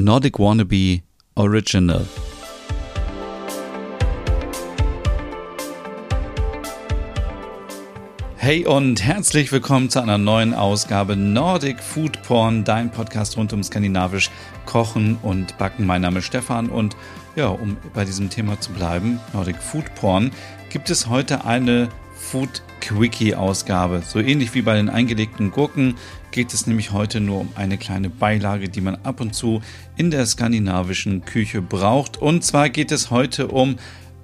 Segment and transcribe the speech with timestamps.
[0.00, 1.00] Nordic Wannabe
[1.34, 2.06] Original.
[8.36, 13.64] Hey und herzlich willkommen zu einer neuen Ausgabe Nordic Food Porn, dein Podcast rund um
[13.64, 14.30] skandinavisch
[14.66, 15.84] Kochen und Backen.
[15.84, 16.96] Mein Name ist Stefan und
[17.34, 20.30] ja, um bei diesem Thema zu bleiben, Nordic Food Porn,
[20.70, 24.02] gibt es heute eine Food Quickie Ausgabe.
[24.06, 25.94] So ähnlich wie bei den eingelegten Gurken
[26.30, 29.62] geht es nämlich heute nur um eine kleine Beilage, die man ab und zu
[29.96, 32.16] in der skandinavischen Küche braucht.
[32.16, 33.76] Und zwar geht es heute um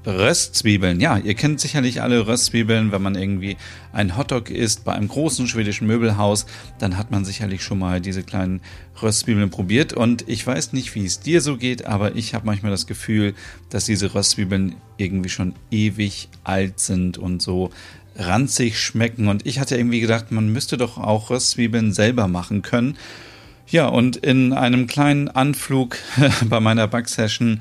[0.07, 1.01] Röstzwiebeln.
[1.01, 2.93] Ja, ihr kennt sicherlich alle Röstzwiebeln.
[2.93, 3.57] Wenn man irgendwie
[3.93, 6.47] ein Hotdog isst bei einem großen schwedischen Möbelhaus,
[6.79, 8.61] dann hat man sicherlich schon mal diese kleinen
[9.01, 9.93] Röstzwiebeln probiert.
[9.93, 13.35] Und ich weiß nicht, wie es dir so geht, aber ich habe manchmal das Gefühl,
[13.71, 17.71] dass diese Röstzwiebeln irgendwie schon ewig alt sind und so
[18.17, 19.29] ranzig schmecken.
[19.29, 22.97] Und ich hatte irgendwie gedacht, man müsste doch auch Röstzwiebeln selber machen können.
[23.67, 25.97] Ja, und in einem kleinen Anflug
[26.49, 27.61] bei meiner Backsession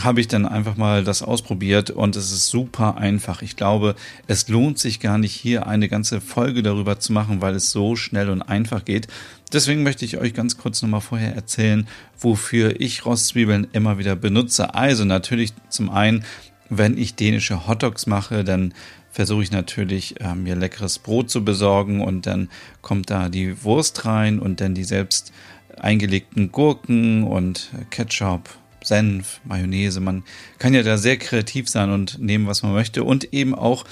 [0.00, 3.42] habe ich dann einfach mal das ausprobiert und es ist super einfach.
[3.42, 7.54] Ich glaube, es lohnt sich gar nicht hier eine ganze Folge darüber zu machen, weil
[7.56, 9.08] es so schnell und einfach geht.
[9.52, 11.88] Deswegen möchte ich euch ganz kurz nochmal vorher erzählen,
[12.18, 14.74] wofür ich Rostzwiebeln immer wieder benutze.
[14.74, 16.24] Also natürlich zum einen,
[16.70, 18.74] wenn ich dänische Hotdogs mache, dann
[19.10, 22.48] versuche ich natürlich äh, mir leckeres Brot zu besorgen und dann
[22.82, 25.32] kommt da die Wurst rein und dann die selbst
[25.76, 28.50] eingelegten Gurken und Ketchup,
[28.82, 30.00] Senf, Mayonnaise.
[30.00, 30.24] Man
[30.58, 33.04] kann ja da sehr kreativ sein und nehmen, was man möchte.
[33.04, 33.84] Und eben auch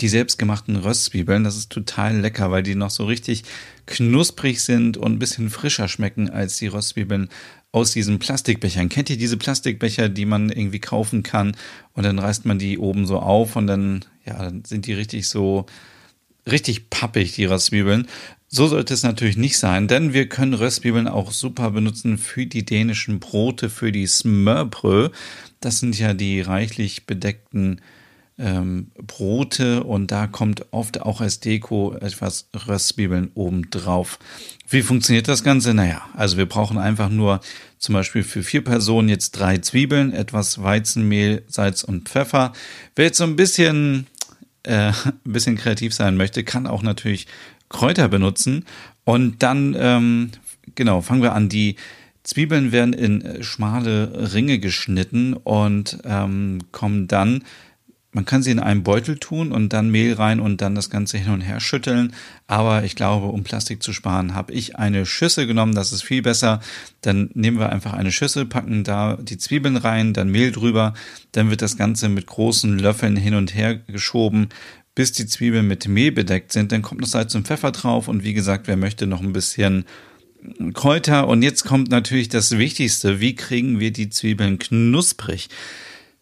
[0.00, 1.44] die selbstgemachten Röstzwiebeln.
[1.44, 3.44] Das ist total lecker, weil die noch so richtig
[3.86, 7.28] knusprig sind und ein bisschen frischer schmecken als die Röstzwiebeln
[7.72, 8.88] aus diesen Plastikbechern.
[8.88, 11.56] Kennt ihr diese Plastikbecher, die man irgendwie kaufen kann
[11.94, 15.28] und dann reißt man die oben so auf und dann, ja, dann sind die richtig
[15.28, 15.66] so,
[16.50, 18.08] richtig pappig, die Röstzwiebeln.
[18.48, 22.64] So sollte es natürlich nicht sein, denn wir können Röstzwiebeln auch super benutzen für die
[22.64, 25.12] dänischen Brote, für die Smørbrød.
[25.60, 27.80] Das sind ja die reichlich bedeckten
[28.40, 34.18] ähm, Brote und da kommt oft auch als Deko etwas Röstzwiebeln oben drauf.
[34.68, 35.74] Wie funktioniert das Ganze?
[35.74, 37.40] Naja, also wir brauchen einfach nur
[37.78, 42.52] zum Beispiel für vier Personen jetzt drei Zwiebeln, etwas Weizenmehl, Salz und Pfeffer.
[42.96, 44.06] Wer jetzt so ein bisschen,
[44.62, 47.26] äh, ein bisschen kreativ sein möchte, kann auch natürlich
[47.68, 48.64] Kräuter benutzen.
[49.04, 50.30] Und dann, ähm,
[50.74, 51.48] genau, fangen wir an.
[51.48, 51.76] Die
[52.22, 57.44] Zwiebeln werden in schmale Ringe geschnitten und ähm, kommen dann
[58.12, 61.16] man kann sie in einen Beutel tun und dann Mehl rein und dann das Ganze
[61.16, 62.12] hin und her schütteln.
[62.48, 65.76] Aber ich glaube, um Plastik zu sparen, habe ich eine Schüssel genommen.
[65.76, 66.60] Das ist viel besser.
[67.02, 70.94] Dann nehmen wir einfach eine Schüssel, packen da die Zwiebeln rein, dann Mehl drüber.
[71.32, 74.48] Dann wird das Ganze mit großen Löffeln hin und her geschoben,
[74.96, 76.72] bis die Zwiebeln mit Mehl bedeckt sind.
[76.72, 79.84] Dann kommt noch Salz und Pfeffer drauf und wie gesagt, wer möchte noch ein bisschen
[80.74, 81.28] Kräuter.
[81.28, 83.20] Und jetzt kommt natürlich das Wichtigste.
[83.20, 85.48] Wie kriegen wir die Zwiebeln knusprig?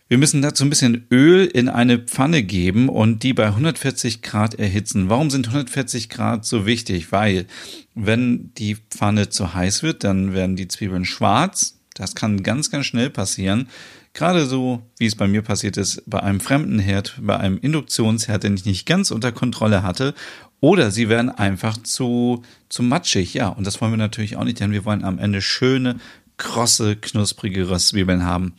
[0.09, 4.55] Wir müssen dazu ein bisschen Öl in eine Pfanne geben und die bei 140 Grad
[4.55, 5.11] erhitzen.
[5.11, 7.13] Warum sind 140 Grad so wichtig?
[7.13, 7.47] Weil
[7.95, 11.79] wenn die Pfanne zu heiß wird, dann werden die Zwiebeln schwarz.
[11.93, 13.69] Das kann ganz, ganz schnell passieren.
[14.15, 18.45] Gerade so, wie es bei mir passiert ist, bei einem fremden Herd, bei einem Induktionsherd,
[18.45, 20.15] den ich nicht ganz unter Kontrolle hatte.
[20.61, 23.35] Oder sie werden einfach zu, zu matschig.
[23.35, 25.97] Ja, und das wollen wir natürlich auch nicht, denn wir wollen am Ende schöne,
[26.39, 28.55] krosse, knusprige Röstzwiebeln haben.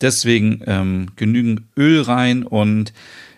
[0.00, 2.92] Deswegen ähm, genügend Öl rein und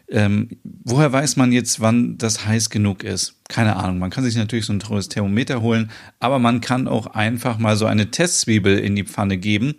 [0.09, 3.37] ähm, woher weiß man jetzt, wann das heiß genug ist?
[3.49, 3.99] Keine Ahnung.
[3.99, 7.77] Man kann sich natürlich so ein teures Thermometer holen, aber man kann auch einfach mal
[7.77, 9.77] so eine Testzwiebel in die Pfanne geben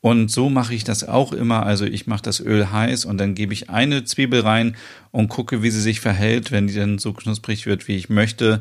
[0.00, 1.66] und so mache ich das auch immer.
[1.66, 4.76] Also ich mache das Öl heiß und dann gebe ich eine Zwiebel rein
[5.10, 6.52] und gucke, wie sie sich verhält.
[6.52, 8.60] Wenn die dann so knusprig wird, wie ich möchte,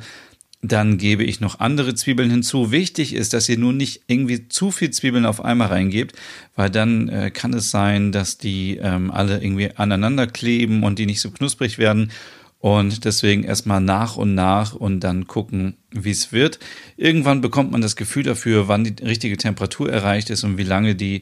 [0.62, 2.72] dann gebe ich noch andere Zwiebeln hinzu.
[2.72, 6.16] Wichtig ist, dass ihr nur nicht irgendwie zu viel Zwiebeln auf einmal reingebt,
[6.56, 11.06] weil dann äh, kann es sein, dass die ähm, alle irgendwie aneinander kleben und die
[11.06, 12.12] nicht so knusprig werden.
[12.60, 16.58] Und deswegen erstmal nach und nach und dann gucken, wie es wird.
[16.98, 20.96] Irgendwann bekommt man das Gefühl dafür, wann die richtige Temperatur erreicht ist und wie lange
[20.96, 21.22] die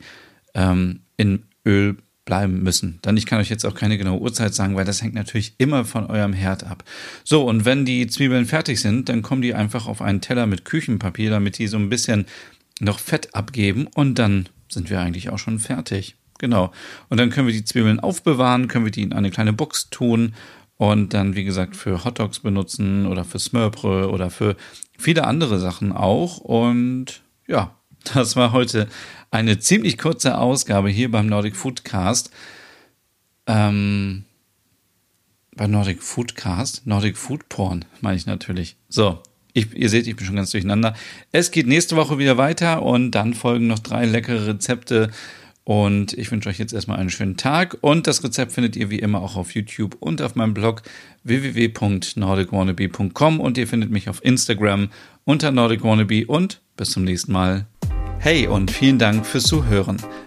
[0.54, 3.00] ähm, in Öl bleiben müssen.
[3.04, 5.86] Dann ich kann euch jetzt auch keine genaue Uhrzeit sagen, weil das hängt natürlich immer
[5.86, 6.84] von eurem Herd ab.
[7.24, 10.66] So, und wenn die Zwiebeln fertig sind, dann kommen die einfach auf einen Teller mit
[10.66, 12.26] Küchenpapier, damit die so ein bisschen
[12.82, 16.16] noch Fett abgeben und dann sind wir eigentlich auch schon fertig.
[16.40, 16.72] Genau.
[17.10, 20.34] Und dann können wir die Zwiebeln aufbewahren, können wir die in eine kleine Box tun
[20.78, 24.58] und dann, wie gesagt, für Hotdogs benutzen oder für Smørbrød oder für
[24.98, 26.38] viele andere Sachen auch.
[26.40, 27.76] Und ja,
[28.14, 28.88] das war heute
[29.32, 32.32] eine ziemlich kurze Ausgabe hier beim Nordic Foodcast.
[33.48, 34.26] Ähm,
[35.56, 38.76] bei Nordic Foodcast, Nordic Food Porn meine ich natürlich.
[38.90, 39.24] So,
[39.54, 40.94] Ich, ihr seht, ich bin schon ganz durcheinander.
[41.32, 45.12] Es geht nächste Woche wieder weiter und dann folgen noch drei leckere Rezepte.
[45.64, 47.78] Und ich wünsche euch jetzt erstmal einen schönen Tag.
[47.82, 50.84] Und das Rezept findet ihr wie immer auch auf YouTube und auf meinem Blog
[51.24, 53.40] www.nordicwannabe.com.
[53.40, 54.90] Und ihr findet mich auf Instagram
[55.24, 56.28] unter nordicwannabe.
[56.28, 57.66] Und bis zum nächsten Mal.
[58.26, 59.98] Hey und vielen Dank fürs Zuhören.